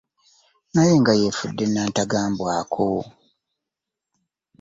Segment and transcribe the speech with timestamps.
[0.73, 2.85] Naye nga yeefudde nnantagambwako